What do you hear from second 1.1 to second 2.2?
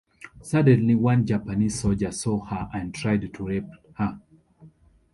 Japanese soldier